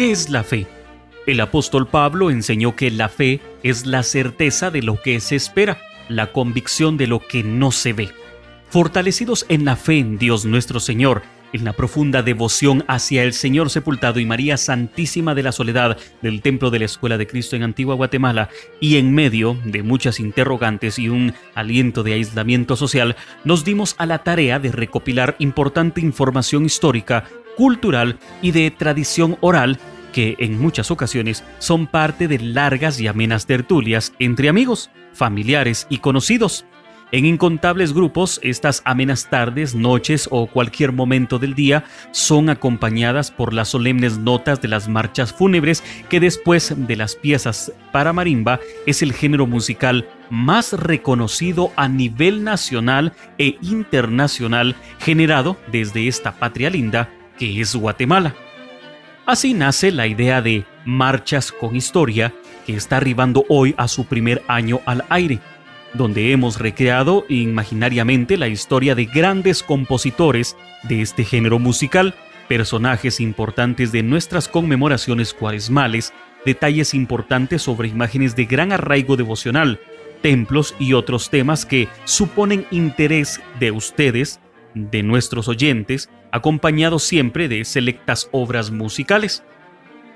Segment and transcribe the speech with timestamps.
[0.00, 0.66] ¿Qué es la fe?
[1.26, 5.76] El apóstol Pablo enseñó que la fe es la certeza de lo que se espera,
[6.08, 8.08] la convicción de lo que no se ve.
[8.70, 11.20] Fortalecidos en la fe en Dios nuestro Señor,
[11.52, 16.40] en la profunda devoción hacia el Señor sepultado y María Santísima de la Soledad del
[16.40, 18.48] Templo de la Escuela de Cristo en Antigua Guatemala,
[18.80, 24.06] y en medio de muchas interrogantes y un aliento de aislamiento social, nos dimos a
[24.06, 27.24] la tarea de recopilar importante información histórica,
[27.56, 29.78] cultural y de tradición oral
[30.12, 35.98] que en muchas ocasiones son parte de largas y amenas tertulias entre amigos, familiares y
[35.98, 36.64] conocidos.
[37.12, 43.52] En incontables grupos, estas amenas tardes, noches o cualquier momento del día son acompañadas por
[43.52, 49.02] las solemnes notas de las marchas fúnebres que después de las piezas para marimba es
[49.02, 57.10] el género musical más reconocido a nivel nacional e internacional generado desde esta patria linda
[57.36, 58.36] que es Guatemala.
[59.30, 62.34] Así nace la idea de Marchas con Historia,
[62.66, 65.38] que está arribando hoy a su primer año al aire,
[65.94, 72.16] donde hemos recreado imaginariamente la historia de grandes compositores de este género musical,
[72.48, 76.12] personajes importantes de nuestras conmemoraciones cuaresmales,
[76.44, 79.78] detalles importantes sobre imágenes de gran arraigo devocional,
[80.22, 84.40] templos y otros temas que suponen interés de ustedes,
[84.74, 89.42] de nuestros oyentes, acompañado siempre de selectas obras musicales.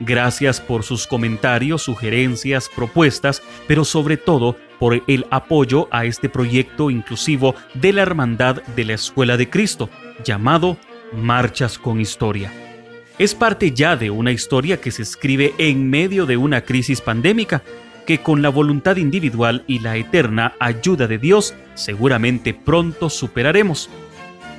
[0.00, 6.90] Gracias por sus comentarios, sugerencias, propuestas, pero sobre todo por el apoyo a este proyecto
[6.90, 9.88] inclusivo de la Hermandad de la Escuela de Cristo,
[10.24, 10.76] llamado
[11.12, 12.52] Marchas con Historia.
[13.18, 17.62] Es parte ya de una historia que se escribe en medio de una crisis pandémica,
[18.06, 23.88] que con la voluntad individual y la eterna ayuda de Dios seguramente pronto superaremos.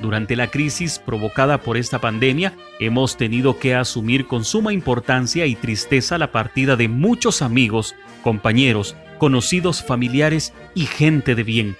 [0.00, 5.54] Durante la crisis provocada por esta pandemia, hemos tenido que asumir con suma importancia y
[5.54, 11.76] tristeza la partida de muchos amigos, compañeros, conocidos, familiares y gente de bien.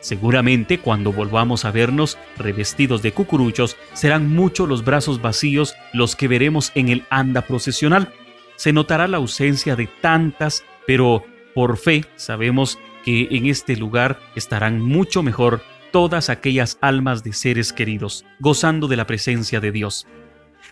[0.00, 6.28] Seguramente cuando volvamos a vernos revestidos de cucuruchos, serán muchos los brazos vacíos los que
[6.28, 8.12] veremos en el anda procesional.
[8.54, 11.24] Se notará la ausencia de tantas, pero
[11.54, 15.62] por fe sabemos que en este lugar estarán mucho mejor
[15.96, 20.06] todas aquellas almas de seres queridos, gozando de la presencia de Dios.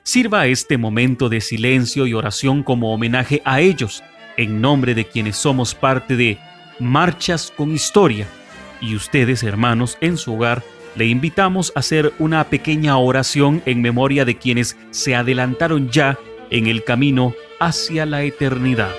[0.03, 4.05] Sirva este momento de silencio y oración como homenaje a ellos,
[4.37, 6.37] en nombre de quienes somos parte de
[6.79, 8.27] Marchas con Historia.
[8.83, 10.63] Y ustedes, hermanos, en su hogar,
[10.95, 16.19] le invitamos a hacer una pequeña oración en memoria de quienes se adelantaron ya
[16.51, 18.91] en el camino hacia la eternidad.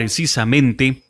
[0.00, 1.02] Precisamente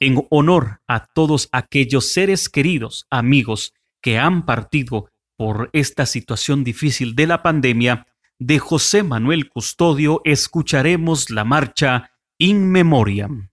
[0.00, 7.14] en honor a todos aquellos seres queridos, amigos que han partido por esta situación difícil
[7.14, 8.06] de la pandemia,
[8.38, 13.47] de José Manuel Custodio escucharemos la marcha In Memoriam.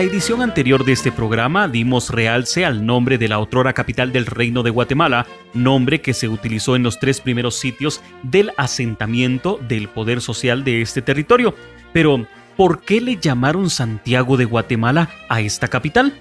[0.00, 4.24] La edición anterior de este programa dimos realce al nombre de la otrora capital del
[4.24, 9.90] Reino de Guatemala, nombre que se utilizó en los tres primeros sitios del asentamiento del
[9.90, 11.54] poder social de este territorio.
[11.92, 12.26] Pero,
[12.56, 16.14] ¿por qué le llamaron Santiago de Guatemala a esta capital?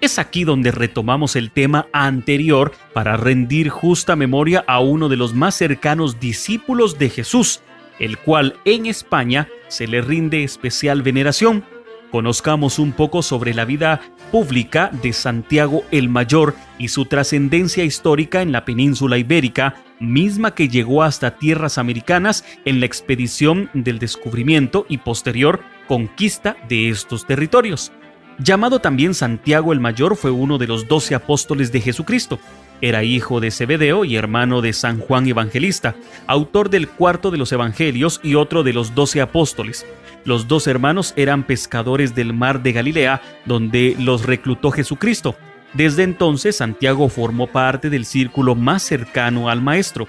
[0.00, 5.34] Es aquí donde retomamos el tema anterior para rendir justa memoria a uno de los
[5.34, 7.60] más cercanos discípulos de Jesús,
[7.98, 11.62] el cual en España se le rinde especial veneración
[12.10, 14.00] conozcamos un poco sobre la vida
[14.30, 20.68] pública de Santiago el Mayor y su trascendencia histórica en la península ibérica, misma que
[20.68, 27.92] llegó hasta tierras americanas en la expedición del descubrimiento y posterior conquista de estos territorios.
[28.38, 32.38] Llamado también Santiago el Mayor, fue uno de los doce apóstoles de Jesucristo.
[32.80, 35.96] Era hijo de Zebedeo y hermano de San Juan Evangelista,
[36.28, 39.84] autor del cuarto de los Evangelios y otro de los doce apóstoles.
[40.28, 45.34] Los dos hermanos eran pescadores del mar de Galilea, donde los reclutó Jesucristo.
[45.72, 50.06] Desde entonces Santiago formó parte del círculo más cercano al Maestro.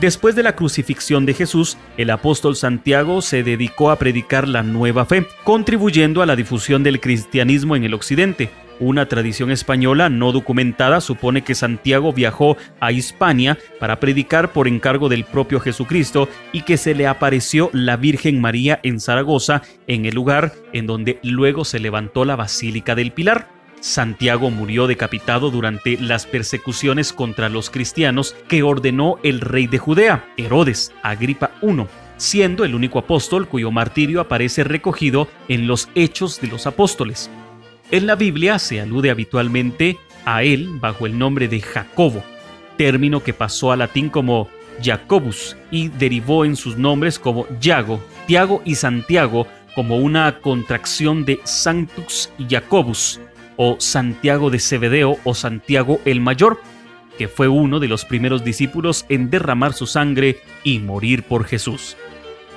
[0.00, 5.04] Después de la crucifixión de Jesús, el apóstol Santiago se dedicó a predicar la nueva
[5.04, 8.50] fe, contribuyendo a la difusión del cristianismo en el occidente.
[8.80, 15.10] Una tradición española no documentada supone que Santiago viajó a Hispania para predicar por encargo
[15.10, 20.14] del propio Jesucristo y que se le apareció la Virgen María en Zaragoza, en el
[20.14, 23.48] lugar en donde luego se levantó la Basílica del Pilar.
[23.80, 30.24] Santiago murió decapitado durante las persecuciones contra los cristianos que ordenó el rey de Judea,
[30.38, 31.84] Herodes, Agripa I,
[32.16, 37.30] siendo el único apóstol cuyo martirio aparece recogido en los Hechos de los Apóstoles.
[37.92, 42.22] En la Biblia se alude habitualmente a él bajo el nombre de Jacobo,
[42.76, 44.48] término que pasó al latín como
[44.80, 51.40] Jacobus y derivó en sus nombres como Yago, Tiago y Santiago como una contracción de
[51.42, 53.18] Sanctus Jacobus
[53.56, 56.60] o Santiago de Cebedeo o Santiago el Mayor,
[57.18, 61.96] que fue uno de los primeros discípulos en derramar su sangre y morir por Jesús.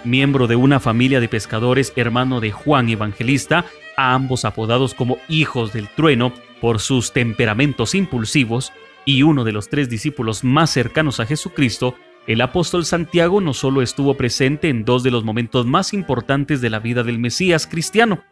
[0.03, 3.65] Miembro de una familia de pescadores hermano de Juan Evangelista,
[3.97, 8.71] a ambos apodados como hijos del trueno por sus temperamentos impulsivos,
[9.05, 11.95] y uno de los tres discípulos más cercanos a Jesucristo,
[12.25, 16.69] el apóstol Santiago no solo estuvo presente en dos de los momentos más importantes de
[16.69, 18.23] la vida del Mesías cristiano,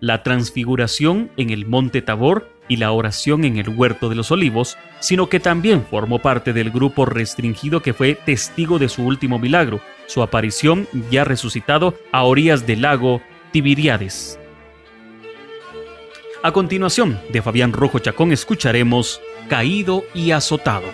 [0.00, 4.78] la transfiguración en el monte Tabor y la oración en el huerto de los olivos,
[5.00, 9.80] sino que también formó parte del grupo restringido que fue testigo de su último milagro,
[10.06, 13.20] su aparición ya resucitado a orillas del lago
[13.52, 14.38] Tibiriades.
[16.44, 20.84] A continuación, de Fabián Rojo Chacón escucharemos Caído y Azotado.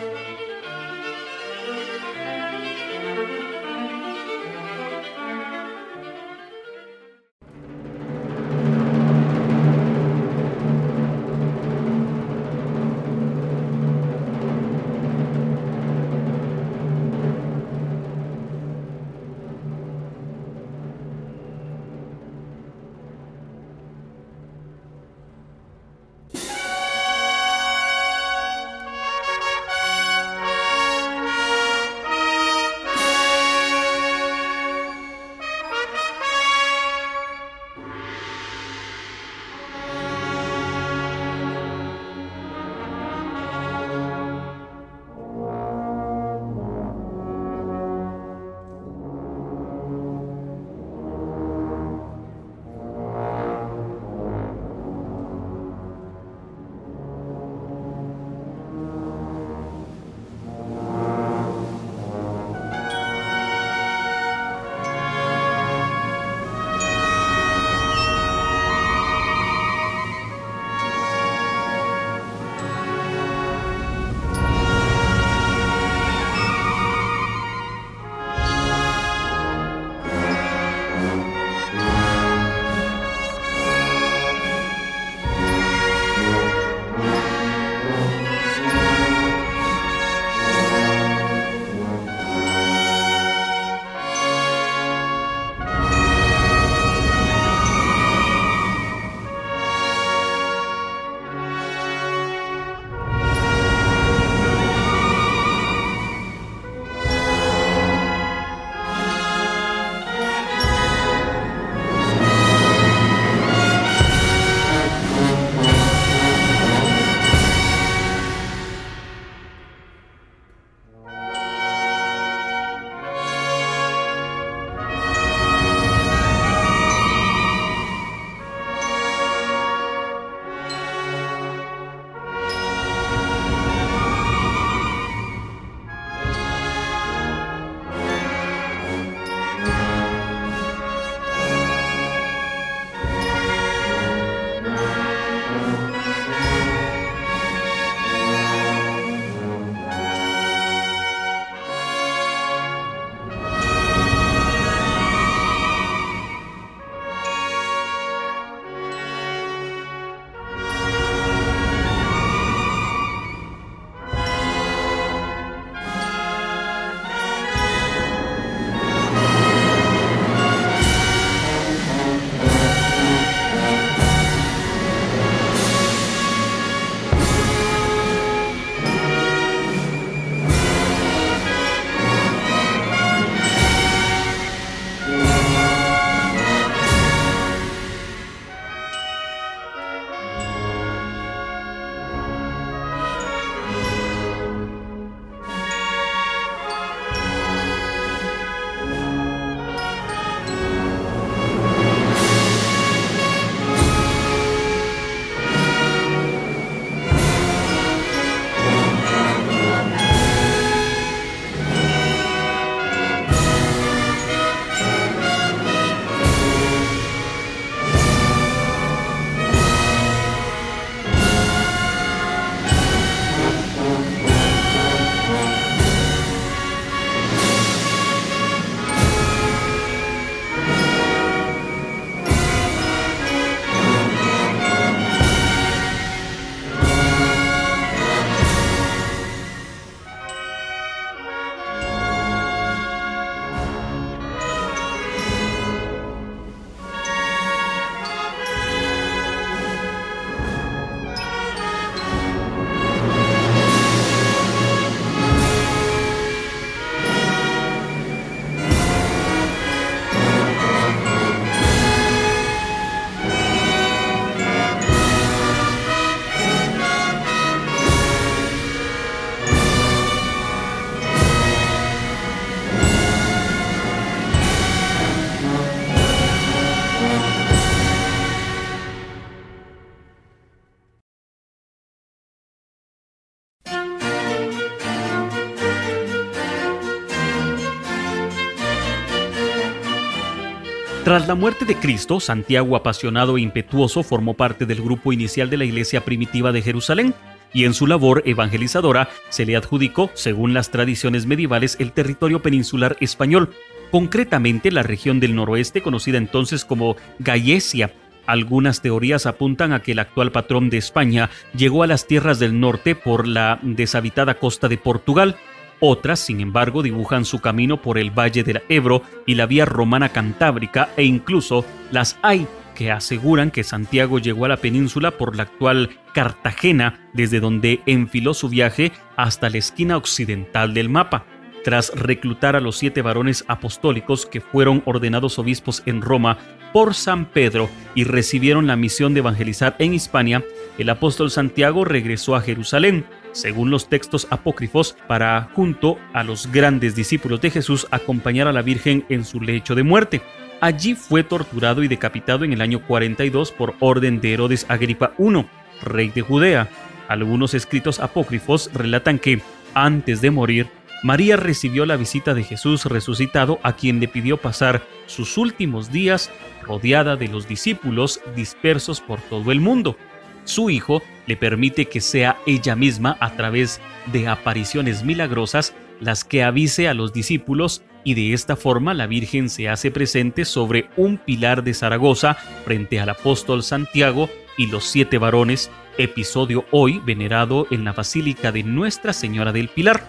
[291.11, 295.57] Tras la muerte de Cristo, Santiago, apasionado e impetuoso, formó parte del grupo inicial de
[295.57, 297.15] la iglesia primitiva de Jerusalén,
[297.53, 302.97] y en su labor evangelizadora se le adjudicó, según las tradiciones medievales, el territorio peninsular
[303.01, 303.51] español,
[303.91, 307.93] concretamente la región del noroeste conocida entonces como Gallaecia.
[308.25, 312.61] Algunas teorías apuntan a que el actual patrón de España llegó a las tierras del
[312.61, 315.35] norte por la deshabitada costa de Portugal.
[315.81, 320.11] Otras, sin embargo, dibujan su camino por el valle del Ebro y la vía romana
[320.11, 325.43] cantábrica e incluso las hay que aseguran que Santiago llegó a la península por la
[325.43, 331.27] actual Cartagena, desde donde enfiló su viaje hasta la esquina occidental del mapa.
[331.63, 336.39] Tras reclutar a los siete varones apostólicos que fueron ordenados obispos en Roma
[336.73, 340.43] por San Pedro y recibieron la misión de evangelizar en Hispania,
[340.79, 346.95] el apóstol Santiago regresó a Jerusalén, según los textos apócrifos, para, junto a los grandes
[346.95, 350.23] discípulos de Jesús, acompañar a la Virgen en su lecho de muerte.
[350.61, 355.45] Allí fue torturado y decapitado en el año 42 por orden de Herodes Agripa I,
[355.83, 356.69] rey de Judea.
[357.09, 359.41] Algunos escritos apócrifos relatan que,
[359.75, 360.69] antes de morir,
[361.03, 366.31] María recibió la visita de Jesús resucitado a quien le pidió pasar sus últimos días
[366.63, 369.97] rodeada de los discípulos dispersos por todo el mundo.
[370.45, 373.81] Su hijo le permite que sea ella misma a través
[374.13, 379.49] de apariciones milagrosas las que avise a los discípulos y de esta forma la Virgen
[379.49, 385.19] se hace presente sobre un pilar de Zaragoza frente al apóstol Santiago y los siete
[385.19, 390.03] varones, episodio hoy venerado en la Basílica de Nuestra Señora del Pilar.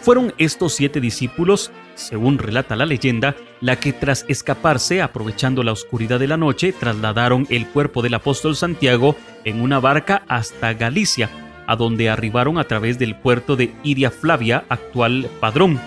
[0.00, 6.18] Fueron estos siete discípulos, según relata la leyenda, la que tras escaparse, aprovechando la oscuridad
[6.18, 11.30] de la noche, trasladaron el cuerpo del apóstol Santiago en una barca hasta Galicia,
[11.66, 15.80] a donde arribaron a través del puerto de Iria Flavia, actual Padrón.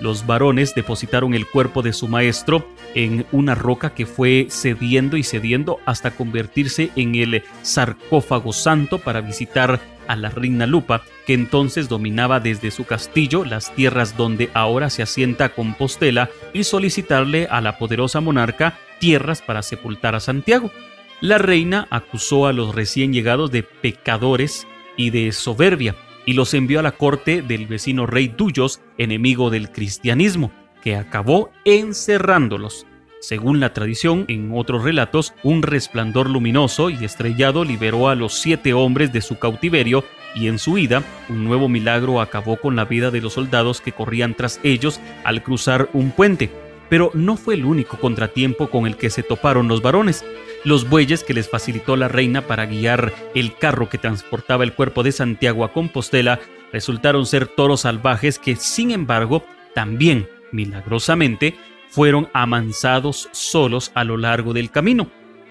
[0.00, 5.22] Los varones depositaron el cuerpo de su maestro en una roca que fue cediendo y
[5.22, 9.78] cediendo hasta convertirse en el sarcófago santo para visitar
[10.10, 15.02] a la reina Lupa, que entonces dominaba desde su castillo las tierras donde ahora se
[15.02, 20.72] asienta Compostela, y solicitarle a la poderosa monarca tierras para sepultar a Santiago.
[21.20, 25.94] La reina acusó a los recién llegados de pecadores y de soberbia,
[26.26, 30.50] y los envió a la corte del vecino rey Duyos, enemigo del cristianismo,
[30.82, 32.84] que acabó encerrándolos.
[33.20, 38.72] Según la tradición, en otros relatos, un resplandor luminoso y estrellado liberó a los siete
[38.72, 40.04] hombres de su cautiverio
[40.34, 43.92] y en su ida, un nuevo milagro acabó con la vida de los soldados que
[43.92, 46.50] corrían tras ellos al cruzar un puente.
[46.88, 50.24] Pero no fue el único contratiempo con el que se toparon los varones.
[50.64, 55.02] Los bueyes que les facilitó la reina para guiar el carro que transportaba el cuerpo
[55.02, 56.40] de Santiago a Compostela
[56.72, 61.54] resultaron ser toros salvajes que, sin embargo, también, milagrosamente,
[61.90, 65.10] fueron amansados solos a lo largo del camino.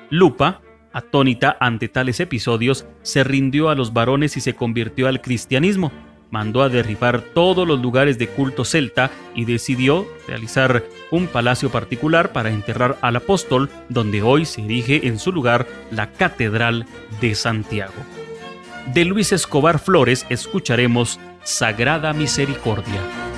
[0.10, 5.92] Lupa, atónita ante tales episodios, se rindió a los varones y se convirtió al cristianismo
[6.32, 12.32] mandó a derribar todos los lugares de culto celta y decidió realizar un palacio particular
[12.32, 16.86] para enterrar al apóstol, donde hoy se erige en su lugar la Catedral
[17.22, 17.94] de Santiago.
[18.94, 23.29] De Luis Escobar Flores escucharemos Sagrada Misericordia.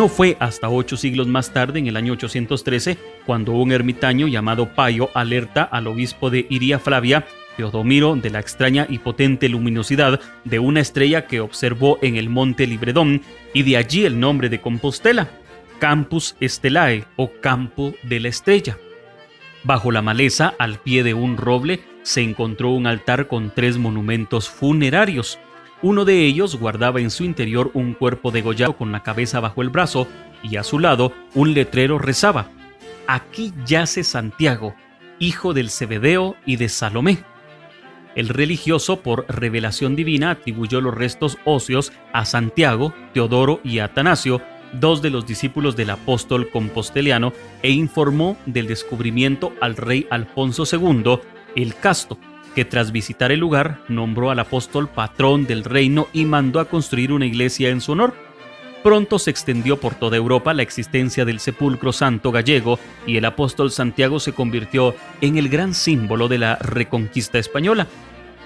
[0.00, 4.74] No fue hasta ocho siglos más tarde, en el año 813, cuando un ermitaño llamado
[4.74, 7.26] Payo alerta al obispo de Iria Flavia,
[7.58, 12.66] Teodomiro, de la extraña y potente luminosidad de una estrella que observó en el monte
[12.66, 13.20] Libredón,
[13.52, 15.28] y de allí el nombre de Compostela,
[15.80, 18.78] Campus Stellae o Campo de la Estrella.
[19.64, 24.48] Bajo la maleza, al pie de un roble, se encontró un altar con tres monumentos
[24.48, 25.38] funerarios.
[25.82, 29.70] Uno de ellos guardaba en su interior un cuerpo degollado con la cabeza bajo el
[29.70, 30.06] brazo
[30.42, 32.50] y a su lado un letrero rezaba,
[33.06, 34.76] Aquí yace Santiago,
[35.18, 37.24] hijo del Cebedeo y de Salomé.
[38.14, 45.02] El religioso, por revelación divina, atribuyó los restos óseos a Santiago, Teodoro y Atanasio, dos
[45.02, 51.18] de los discípulos del apóstol composteliano, e informó del descubrimiento al rey Alfonso II
[51.56, 52.18] el Casto,
[52.54, 57.12] que tras visitar el lugar nombró al apóstol patrón del reino y mandó a construir
[57.12, 58.14] una iglesia en su honor.
[58.82, 63.70] Pronto se extendió por toda Europa la existencia del sepulcro santo gallego y el apóstol
[63.70, 67.86] Santiago se convirtió en el gran símbolo de la reconquista española.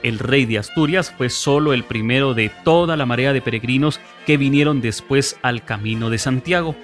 [0.02, 4.36] El rey de Asturias fue solo el primero de toda la marea de peregrinos que
[4.36, 6.74] vinieron después al camino de Santiago.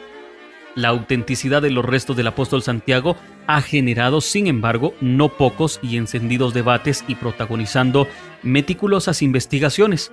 [0.76, 3.16] La autenticidad de los restos del apóstol Santiago
[3.50, 8.06] ha generado, sin embargo, no pocos y encendidos debates y protagonizando
[8.44, 10.12] meticulosas investigaciones.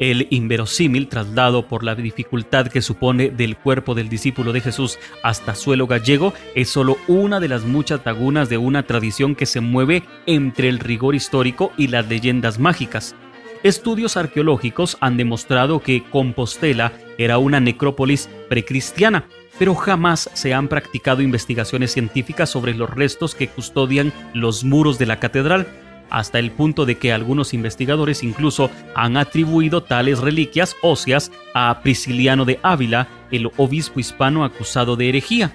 [0.00, 5.54] El inverosímil traslado por la dificultad que supone del cuerpo del discípulo de Jesús hasta
[5.54, 10.02] suelo gallego es solo una de las muchas lagunas de una tradición que se mueve
[10.26, 13.14] entre el rigor histórico y las leyendas mágicas.
[13.62, 21.22] Estudios arqueológicos han demostrado que Compostela era una necrópolis precristiana, pero jamás se han practicado
[21.22, 25.66] investigaciones científicas sobre los restos que custodian los muros de la catedral
[26.10, 32.44] hasta el punto de que algunos investigadores incluso han atribuido tales reliquias óseas a Prisciliano
[32.44, 35.52] de Ávila, el obispo hispano acusado de herejía.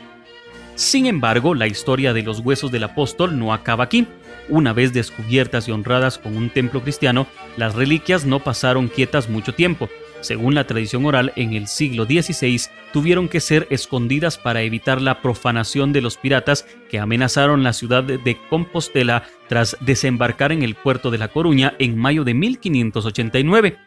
[0.75, 4.07] Sin embargo, la historia de los huesos del apóstol no acaba aquí.
[4.47, 9.53] Una vez descubiertas y honradas con un templo cristiano, las reliquias no pasaron quietas mucho
[9.53, 9.89] tiempo,
[10.21, 15.21] según la tradición oral, en el siglo XVI tuvieron que ser escondidas para evitar la
[15.21, 21.11] profanación de los piratas que amenazaron la ciudad de Compostela tras desembarcar en el puerto
[21.11, 23.77] de La Coruña en mayo de 1589.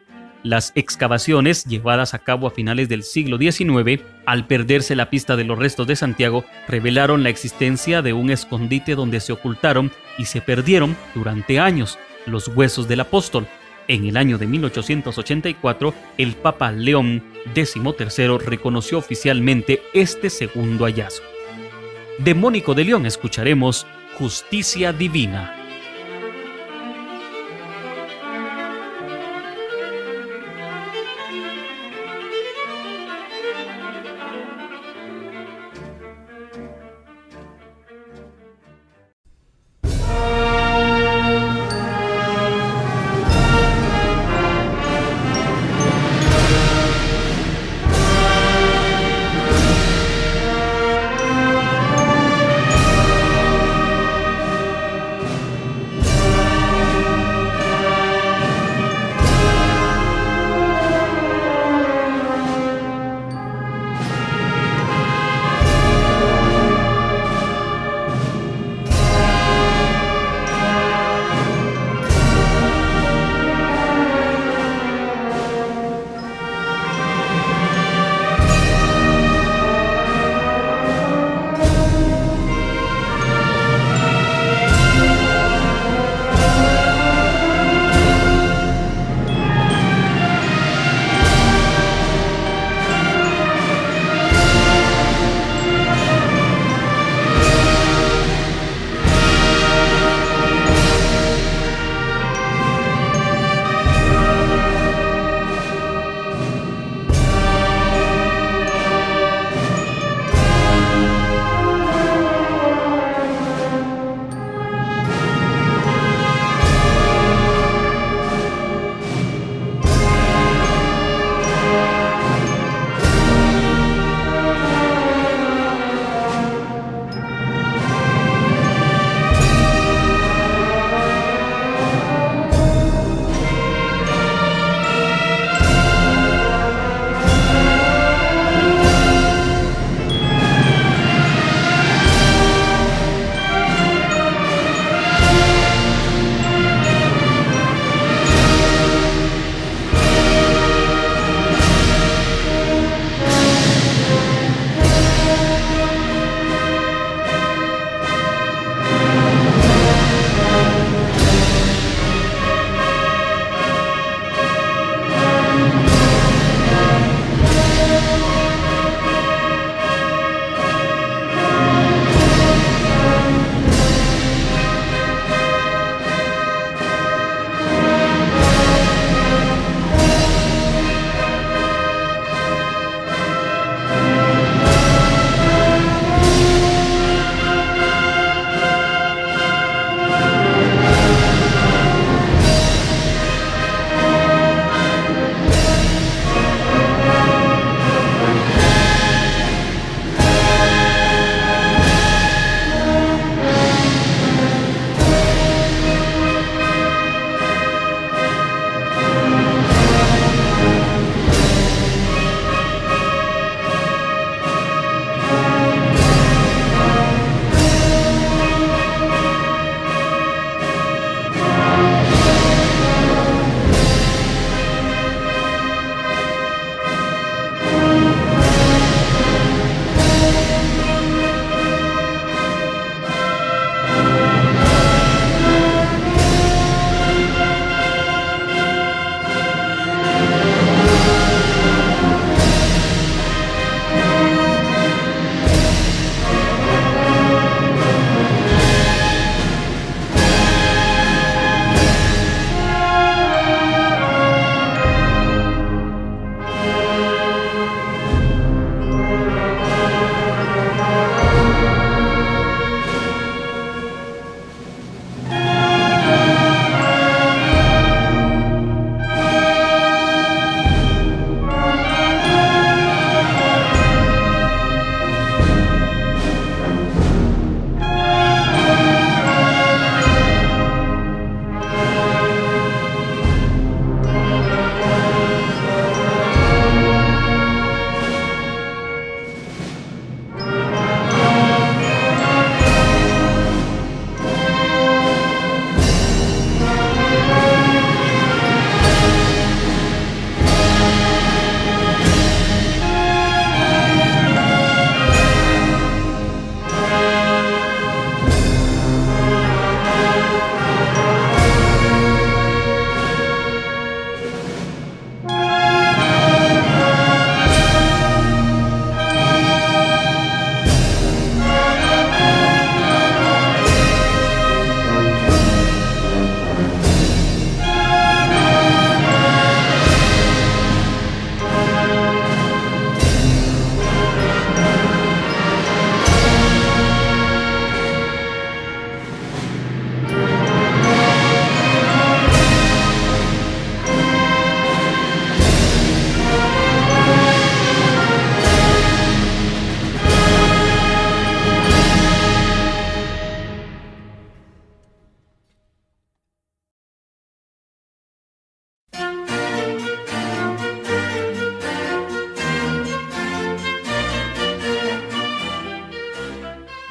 [0.43, 5.45] Las excavaciones llevadas a cabo a finales del siglo XIX, al perderse la pista de
[5.45, 10.41] los restos de Santiago, revelaron la existencia de un escondite donde se ocultaron y se
[10.41, 13.47] perdieron durante años los huesos del apóstol,
[13.89, 17.23] en el año de 1884, el Papa León
[17.55, 21.27] XIII reconoció oficialmente este segundo hallazgo.
[22.19, 23.87] De Mónico de León escucharemos
[24.19, 25.62] Justicia Divina.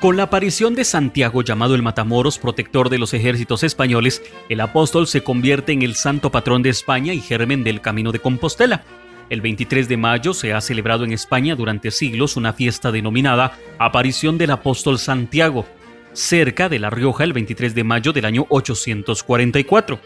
[0.02, 5.06] Con la aparición de Santiago llamado el Matamoros, protector de los ejércitos españoles, el apóstol
[5.06, 8.84] se convierte en el santo patrón de España y germen del Camino de Compostela.
[9.30, 14.40] El 23 de mayo se ha celebrado en España durante siglos una fiesta denominada Aparición
[14.40, 15.68] del Apóstol Santiago,
[16.14, 20.00] cerca de La Rioja el 23 de mayo del año 844.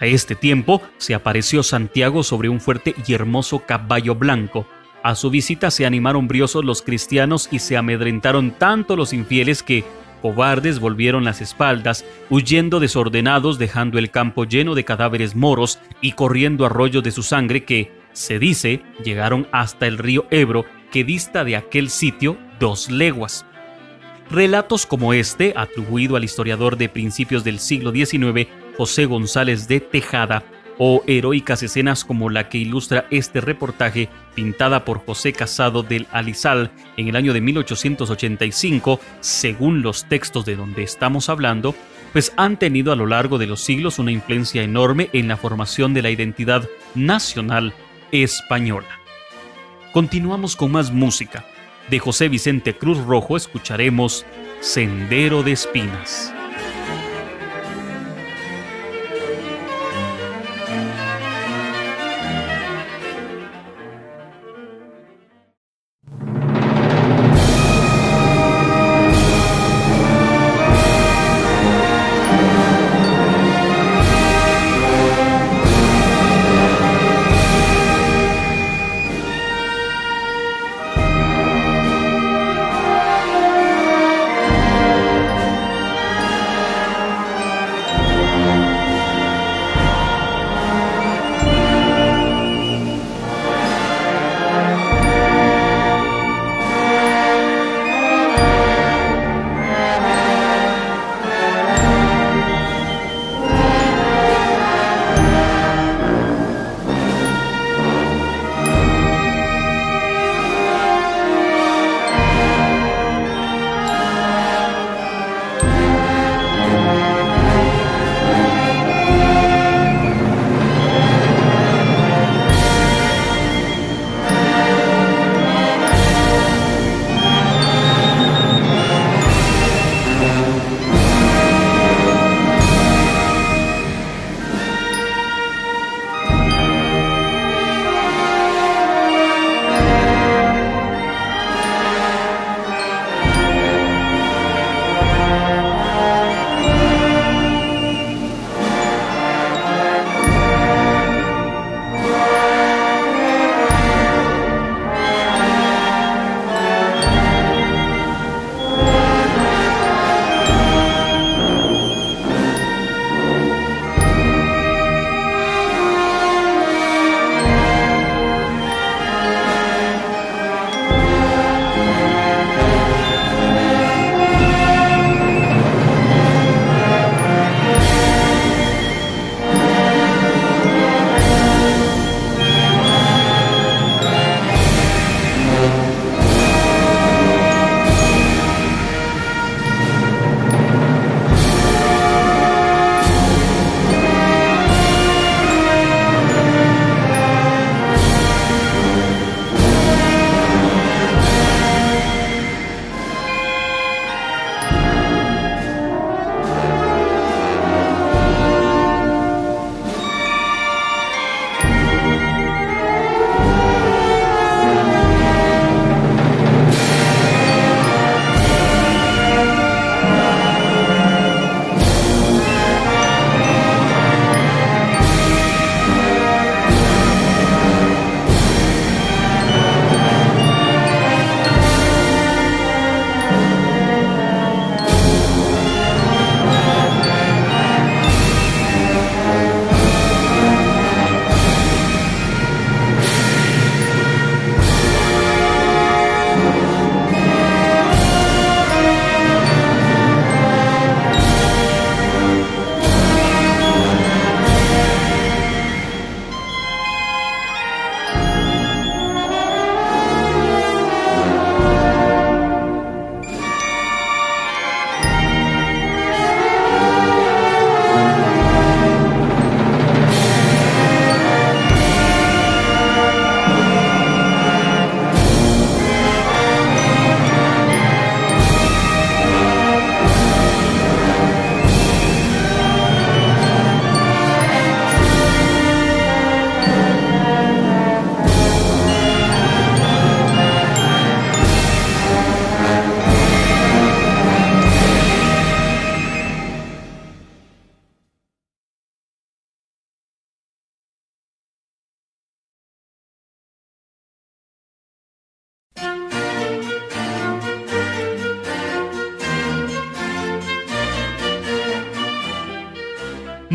[0.00, 4.66] A este tiempo se apareció Santiago sobre un fuerte y hermoso caballo blanco,
[5.06, 9.84] a su visita se animaron briosos los cristianos y se amedrentaron tanto los infieles que,
[10.20, 16.66] cobardes, volvieron las espaldas, huyendo desordenados, dejando el campo lleno de cadáveres moros y corriendo
[16.66, 21.54] arroyos de su sangre que, se dice, llegaron hasta el río Ebro, que dista de
[21.54, 23.46] aquel sitio dos leguas.
[24.28, 30.42] Relatos como este, atribuido al historiador de principios del siglo XIX, José González de Tejada,
[30.78, 36.70] o heroicas escenas como la que ilustra este reportaje pintada por José Casado del Alizal
[36.96, 41.74] en el año de 1885, según los textos de donde estamos hablando,
[42.12, 45.94] pues han tenido a lo largo de los siglos una influencia enorme en la formación
[45.94, 47.74] de la identidad nacional
[48.12, 48.88] española.
[49.92, 51.44] Continuamos con más música.
[51.90, 54.26] De José Vicente Cruz Rojo escucharemos
[54.60, 56.35] Sendero de Espinas.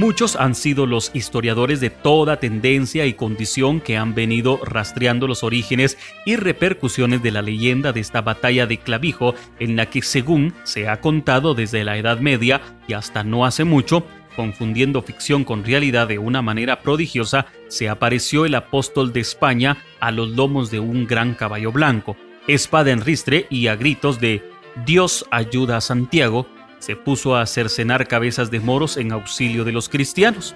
[0.02, 5.43] Muchos han sido los historiadores de toda tendencia y condición que han venido rastreando los
[5.43, 5.95] orígenes
[6.26, 10.89] y repercusiones de la leyenda de esta batalla de Clavijo, en la que según se
[10.89, 14.04] ha contado desde la Edad Media y hasta no hace mucho,
[14.36, 20.10] confundiendo ficción con realidad de una manera prodigiosa, se apareció el apóstol de España a
[20.10, 24.41] los lomos de un gran caballo blanco, espada en ristre y a gritos de
[24.84, 26.47] Dios ayuda a Santiago,
[26.82, 30.55] se puso a cercenar cabezas de moros en auxilio de los cristianos.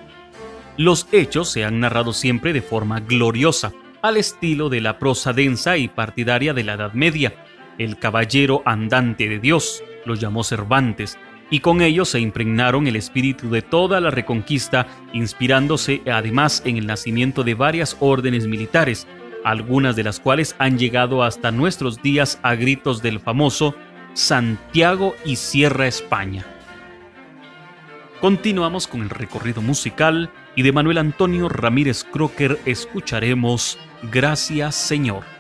[0.76, 3.72] Los hechos se han narrado siempre de forma gloriosa,
[4.02, 7.34] al estilo de la prosa densa y partidaria de la Edad Media.
[7.78, 11.18] El caballero andante de Dios, lo llamó Cervantes,
[11.52, 16.88] y con ello se impregnaron el espíritu de toda la reconquista, inspirándose además en el
[16.88, 19.08] nacimiento de varias órdenes militares,
[19.44, 23.76] algunas de las cuales han llegado hasta nuestros días a gritos del famoso
[24.16, 26.46] Santiago y Sierra España.
[28.22, 35.35] Continuamos con el recorrido musical y de Manuel Antonio Ramírez Crocker escucharemos Gracias Señor.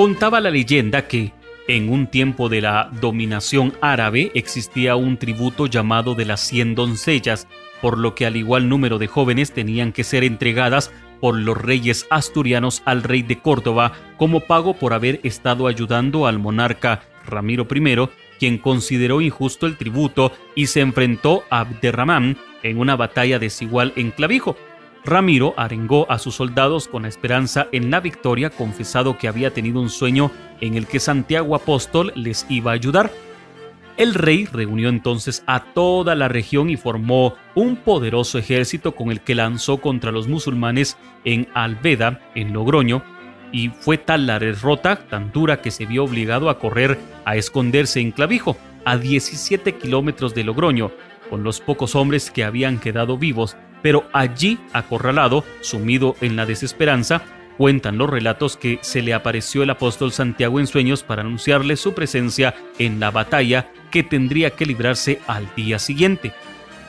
[0.00, 1.34] Contaba la leyenda que,
[1.68, 7.46] en un tiempo de la dominación árabe, existía un tributo llamado de las cien doncellas,
[7.82, 10.90] por lo que al igual número de jóvenes tenían que ser entregadas
[11.20, 16.38] por los reyes asturianos al rey de Córdoba como pago por haber estado ayudando al
[16.38, 22.96] monarca Ramiro I, quien consideró injusto el tributo y se enfrentó a Abderramán en una
[22.96, 24.56] batalla desigual en Clavijo.
[25.04, 29.88] Ramiro arengó a sus soldados con esperanza en la victoria, confesado que había tenido un
[29.88, 30.30] sueño
[30.60, 33.10] en el que Santiago Apóstol les iba a ayudar.
[33.96, 39.20] El rey reunió entonces a toda la región y formó un poderoso ejército con el
[39.20, 43.02] que lanzó contra los musulmanes en Alveda, en Logroño,
[43.52, 48.00] y fue tal la derrota tan dura que se vio obligado a correr a esconderse
[48.00, 50.92] en Clavijo, a 17 kilómetros de Logroño,
[51.28, 57.22] con los pocos hombres que habían quedado vivos, pero allí, acorralado, sumido en la desesperanza,
[57.56, 61.92] cuentan los relatos que se le apareció el apóstol Santiago en sueños para anunciarle su
[61.92, 66.32] presencia en la batalla que tendría que librarse al día siguiente.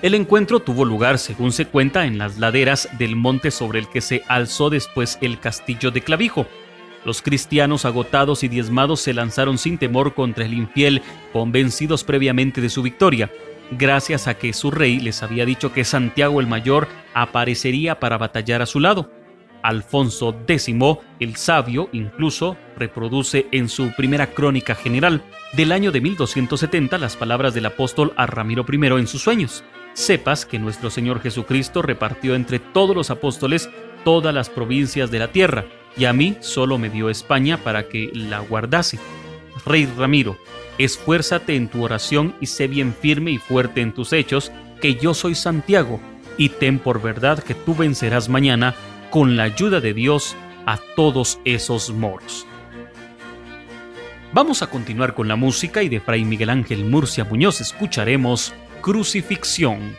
[0.02, 4.02] El encuentro tuvo lugar, según se cuenta, en las laderas del monte sobre el que
[4.02, 6.48] se alzó después el castillo de Clavijo.
[7.06, 11.02] Los cristianos agotados y diezmados se lanzaron sin temor contra el infiel,
[11.34, 13.30] convencidos previamente de su victoria,
[13.72, 18.62] gracias a que su rey les había dicho que Santiago el Mayor aparecería para batallar
[18.62, 19.12] a su lado.
[19.64, 20.70] Alfonso X,
[21.20, 27.54] el sabio, incluso reproduce en su primera crónica general del año de 1270 las palabras
[27.54, 29.64] del apóstol a Ramiro I en sus sueños
[29.94, 33.70] sepas que nuestro Señor Jesucristo repartió entre todos los apóstoles
[34.04, 35.66] todas las provincias de la tierra,
[35.98, 39.00] y a mí solo me dio España para que la guardase.
[39.66, 40.38] Rey Ramiro,
[40.86, 44.52] esfuérzate en tu oración y sé bien firme y fuerte en tus hechos,
[44.82, 46.00] que yo soy Santiago,
[46.38, 48.76] y ten por verdad que tú vencerás mañana,
[49.10, 52.46] con la ayuda de Dios, a todos esos moros.
[54.34, 59.98] Vamos a continuar con la música y de Fray Miguel Ángel Murcia Muñoz escucharemos Crucifixión.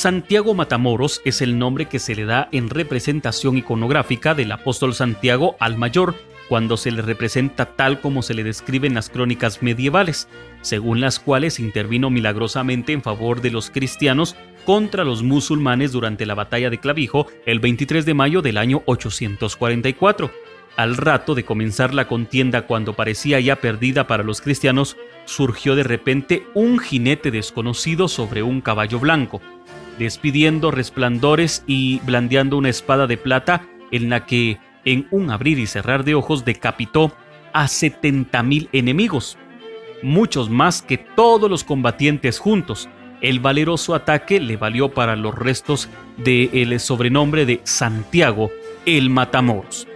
[0.00, 5.56] Santiago Matamoros es el nombre que se le da en representación iconográfica del apóstol Santiago
[5.60, 6.14] al mayor,
[6.48, 10.26] cuando se le representa tal como se le describe en las crónicas medievales,
[10.62, 16.34] según las cuales intervino milagrosamente en favor de los cristianos contra los musulmanes durante la
[16.34, 20.30] batalla de Clavijo el 23 de mayo del año 844.
[20.76, 24.96] Al rato de comenzar la contienda cuando parecía ya perdida para los cristianos,
[25.26, 29.42] surgió de repente un jinete desconocido sobre un caballo blanco,
[30.00, 35.66] despidiendo resplandores y blandeando una espada de plata en la que en un abrir y
[35.66, 37.12] cerrar de ojos decapitó
[37.52, 39.36] a 70.000 enemigos,
[40.02, 42.88] muchos más que todos los combatientes juntos.
[43.20, 48.50] El valeroso ataque le valió para los restos del sobrenombre de Santiago,
[48.86, 49.86] el Matamoros.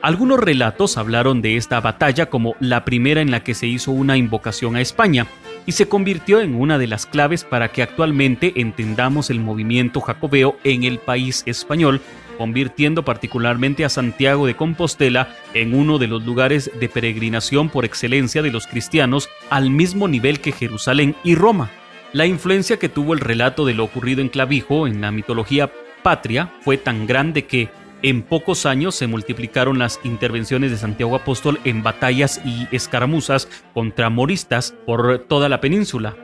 [0.00, 4.16] Algunos relatos hablaron de esta batalla como la primera en la que se hizo una
[4.16, 5.26] invocación a España
[5.66, 10.56] y se convirtió en una de las claves para que actualmente entendamos el movimiento jacobeo
[10.64, 12.00] en el país español
[12.34, 18.42] convirtiendo particularmente a Santiago de Compostela en uno de los lugares de peregrinación por excelencia
[18.42, 21.70] de los cristianos al mismo nivel que Jerusalén y Roma.
[22.12, 25.70] La influencia que tuvo el relato de lo ocurrido en Clavijo en la mitología
[26.02, 27.68] patria fue tan grande que
[28.04, 34.10] en pocos años se multiplicaron las intervenciones de Santiago Apóstol en batallas y escaramuzas contra
[34.10, 36.14] moristas por toda la península.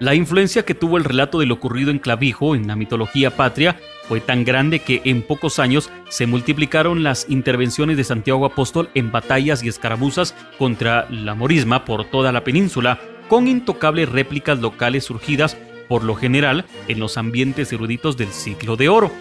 [0.00, 3.76] La influencia que tuvo el relato de lo ocurrido en Clavijo en la mitología patria
[4.08, 9.12] fue tan grande que en pocos años se multiplicaron las intervenciones de Santiago Apóstol en
[9.12, 15.56] batallas y escaramuzas contra la morisma por toda la península, con intocables réplicas locales surgidas
[15.88, 19.12] por lo general en los ambientes eruditos del siglo de oro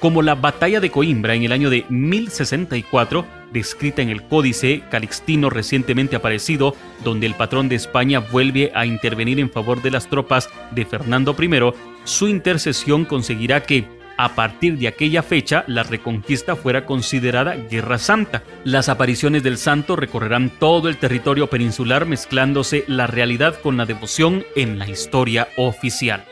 [0.00, 5.50] como la batalla de Coimbra en el año de 1064, descrita en el Códice Calixtino
[5.50, 6.74] recientemente aparecido,
[7.04, 11.34] donde el patrón de España vuelve a intervenir en favor de las tropas de Fernando
[11.38, 11.72] I,
[12.04, 13.84] su intercesión conseguirá que,
[14.18, 18.42] a partir de aquella fecha, la reconquista fuera considerada Guerra Santa.
[18.64, 24.44] Las apariciones del santo recorrerán todo el territorio peninsular mezclándose la realidad con la devoción
[24.54, 26.24] en la historia oficial.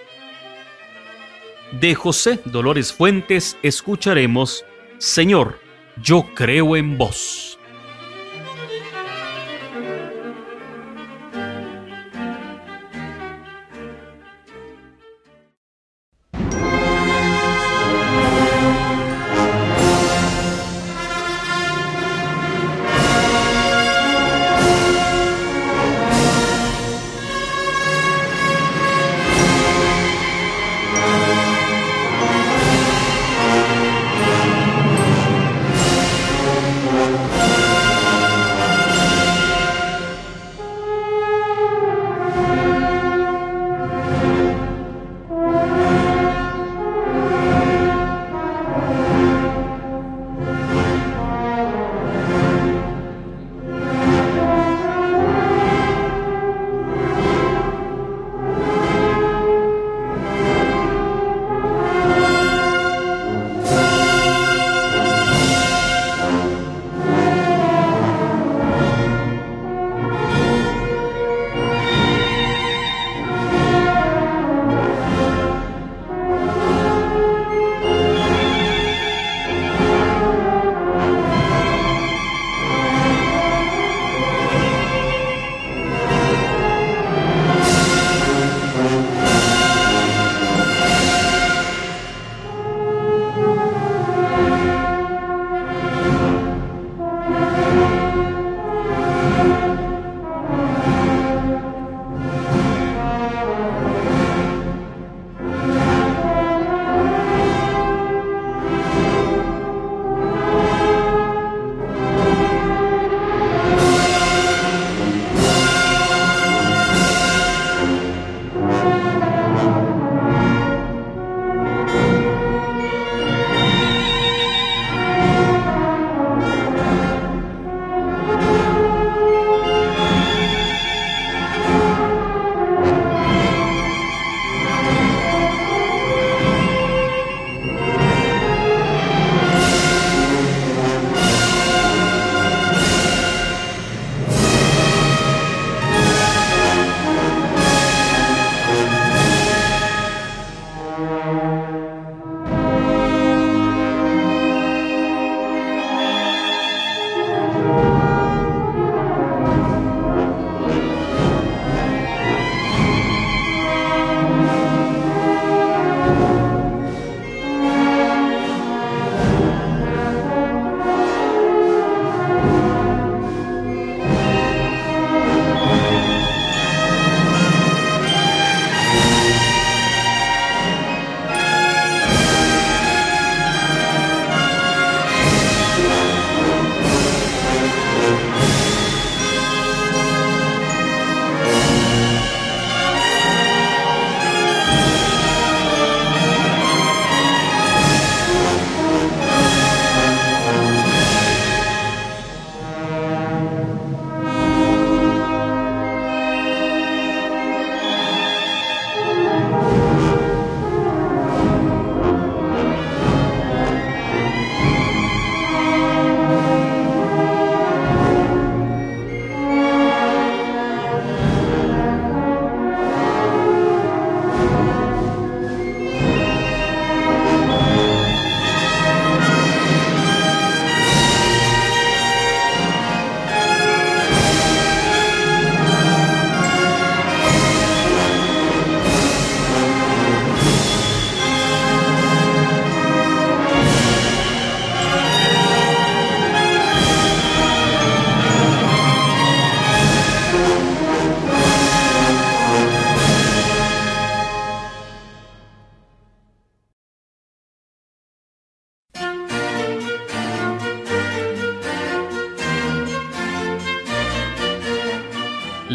[1.73, 4.65] De José Dolores Fuentes escucharemos
[4.99, 5.59] Señor,
[6.03, 7.54] yo creo en vos.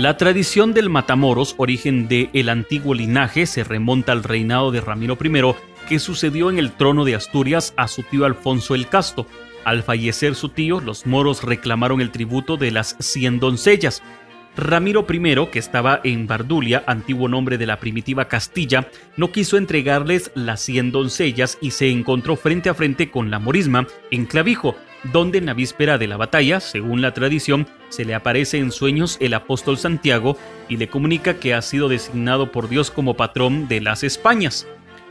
[0.09, 5.15] La tradición del Matamoros, origen del el antiguo linaje, se remonta al reinado de Ramiro
[5.23, 9.27] I, que sucedió en el trono de Asturias a su tío Alfonso el Casto.
[9.65, 14.01] Al fallecer su tío, los moros reclamaron el tributo de las cien doncellas.
[14.57, 20.31] Ramiro I, que estaba en Bardulia, antiguo nombre de la primitiva Castilla, no quiso entregarles
[20.35, 25.37] las cien doncellas y se encontró frente a frente con la morisma en Clavijo, donde
[25.37, 29.33] en la víspera de la batalla, según la tradición, se le aparece en sueños el
[29.33, 30.37] apóstol Santiago
[30.67, 34.67] y le comunica que ha sido designado por Dios como patrón de las Españas.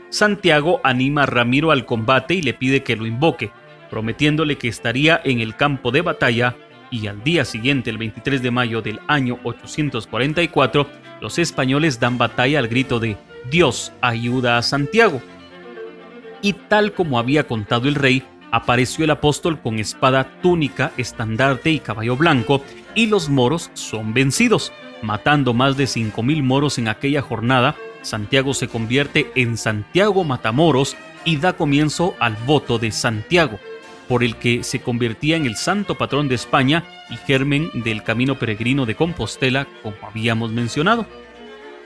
[0.09, 3.51] Santiago anima a Ramiro al combate y le pide que lo invoque,
[3.89, 6.55] prometiéndole que estaría en el campo de batalla
[6.91, 10.87] y al día siguiente, el 23 de mayo del año 844,
[11.21, 13.17] los españoles dan batalla al grito de
[13.49, 15.21] Dios ayuda a Santiago.
[16.41, 21.79] Y tal como había contado el rey, apareció el apóstol con espada, túnica, estandarte y
[21.79, 22.63] caballo blanco,
[22.95, 24.71] y los moros son vencidos.
[25.01, 31.37] Matando más de 5.000 moros en aquella jornada, Santiago se convierte en Santiago Matamoros y
[31.37, 33.59] da comienzo al voto de Santiago,
[34.09, 38.37] por el que se convertía en el santo patrón de España y germen del camino
[38.37, 41.05] peregrino de Compostela, como habíamos mencionado.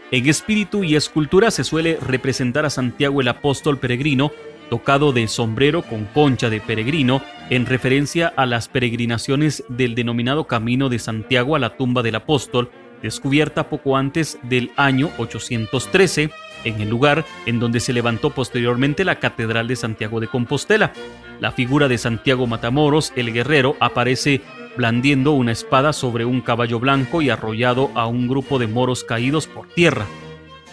[0.10, 4.32] En espíritu y escultura se suele representar a Santiago el apóstol peregrino
[4.70, 10.90] tocado de sombrero con concha de peregrino, en referencia a las peregrinaciones del denominado Camino
[10.90, 12.72] de Santiago a la tumba del apóstol,
[13.02, 16.32] descubierta poco antes del año 813,
[16.64, 20.94] en el lugar en donde se levantó posteriormente la Catedral de Santiago de Compostela.
[21.40, 24.42] La figura de Santiago Matamoros, el guerrero, aparece
[24.78, 29.48] blandiendo una espada sobre un caballo blanco y arrollado a un grupo de moros caídos
[29.48, 30.06] por tierra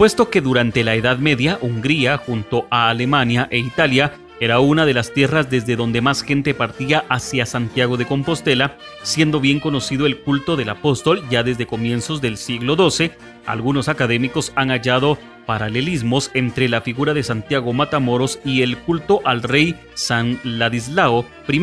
[0.00, 4.94] puesto que durante la Edad Media Hungría, junto a Alemania e Italia, era una de
[4.94, 10.20] las tierras desde donde más gente partía hacia Santiago de Compostela, siendo bien conocido el
[10.20, 13.12] culto del apóstol ya desde comienzos del siglo XII.
[13.44, 19.42] Algunos académicos han hallado paralelismos entre la figura de Santiago Matamoros y el culto al
[19.42, 21.60] rey San Ladislao I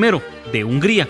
[0.52, 1.08] de Hungría.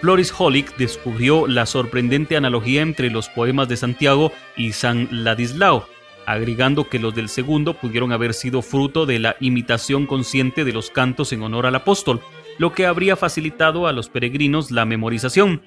[0.00, 5.86] Floris Holick descubrió la sorprendente analogía entre los poemas de Santiago y San Ladislao,
[6.26, 10.90] agregando que los del segundo pudieron haber sido fruto de la imitación consciente de los
[10.90, 12.20] cantos en honor al apóstol,
[12.58, 15.62] lo que habría facilitado a los peregrinos la memorización.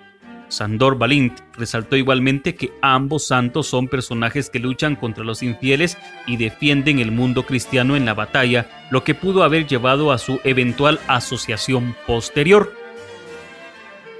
[0.47, 5.97] Sandor Balint resaltó igualmente que ambos santos son personajes que luchan contra los infieles
[6.27, 10.39] y defienden el mundo cristiano en la batalla, lo que pudo haber llevado a su
[10.43, 12.73] eventual asociación posterior.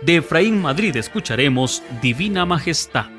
[0.02, 3.15] De Efraín Madrid escucharemos Divina Majestad.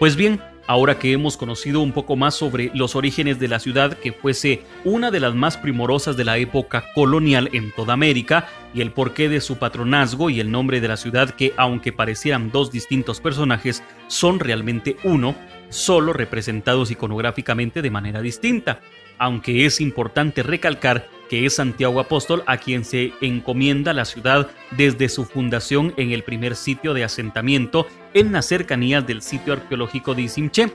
[0.00, 3.98] Pues bien, ahora que hemos conocido un poco más sobre los orígenes de la ciudad
[3.98, 8.80] que fuese una de las más primorosas de la época colonial en toda América y
[8.80, 12.72] el porqué de su patronazgo y el nombre de la ciudad que aunque parecieran dos
[12.72, 15.34] distintos personajes son realmente uno,
[15.68, 18.80] solo representados iconográficamente de manera distinta,
[19.18, 25.08] aunque es importante recalcar que es Santiago Apóstol a quien se encomienda la ciudad desde
[25.08, 30.22] su fundación en el primer sitio de asentamiento en las cercanías del sitio arqueológico de
[30.22, 30.72] Isimché.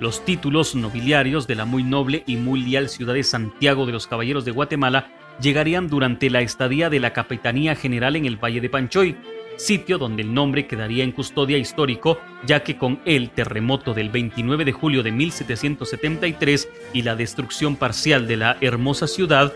[0.00, 4.08] Los títulos nobiliarios de la muy noble y muy leal ciudad de Santiago de los
[4.08, 8.70] Caballeros de Guatemala llegarían durante la estadía de la Capitanía General en el Valle de
[8.70, 9.16] Panchoy,
[9.58, 14.64] sitio donde el nombre quedaría en custodia histórico, ya que con el terremoto del 29
[14.64, 19.52] de julio de 1773 y la destrucción parcial de la hermosa ciudad,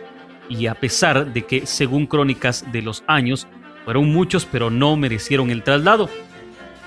[0.49, 3.47] y a pesar de que, según crónicas de los años,
[3.85, 6.09] fueron muchos pero no merecieron el traslado,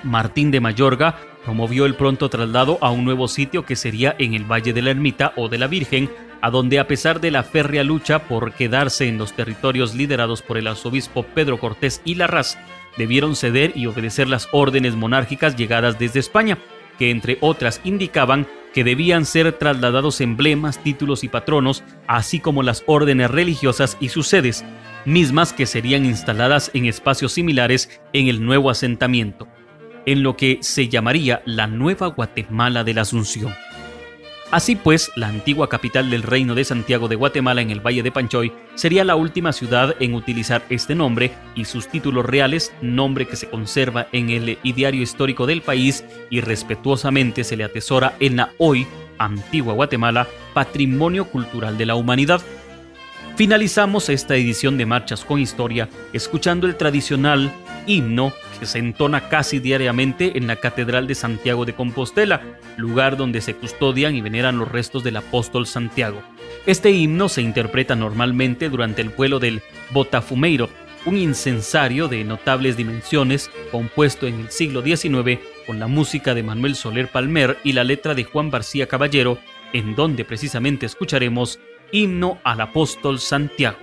[0.03, 4.43] Martín de Mayorga promovió el pronto traslado a un nuevo sitio que sería en el
[4.43, 6.09] Valle de la Ermita o de la Virgen,
[6.41, 10.57] a donde a pesar de la férrea lucha por quedarse en los territorios liderados por
[10.57, 12.57] el arzobispo Pedro Cortés y Larraz,
[12.97, 16.57] debieron ceder y obedecer las órdenes monárquicas llegadas desde España,
[16.97, 22.83] que entre otras indicaban que debían ser trasladados emblemas, títulos y patronos, así como las
[22.87, 24.65] órdenes religiosas y sus sedes,
[25.05, 29.47] mismas que serían instaladas en espacios similares en el nuevo asentamiento,
[30.05, 33.53] en lo que se llamaría la Nueva Guatemala de la Asunción.
[34.55, 38.11] Así pues, la antigua capital del reino de Santiago de Guatemala en el Valle de
[38.13, 43.35] Panchoy sería la última ciudad en utilizar este nombre y sus títulos reales, nombre que
[43.35, 48.53] se conserva en el ideario histórico del país y respetuosamente se le atesora en la
[48.57, 48.87] hoy
[49.17, 52.41] antigua Guatemala, patrimonio cultural de la humanidad.
[53.35, 57.51] Finalizamos esta edición de Marchas con Historia escuchando el tradicional
[57.87, 62.41] himno que se entona casi diariamente en la Catedral de Santiago de Compostela,
[62.77, 66.21] lugar donde se custodian y veneran los restos del apóstol Santiago.
[66.65, 70.69] Este himno se interpreta normalmente durante el vuelo del Botafumeiro,
[71.05, 76.75] un incensario de notables dimensiones compuesto en el siglo XIX con la música de Manuel
[76.75, 79.37] Soler Palmer y la letra de Juan García Caballero,
[79.73, 81.59] en donde precisamente escucharemos
[81.91, 83.77] Himno al Apóstol Santiago.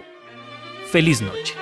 [0.91, 1.55] Feliz noche.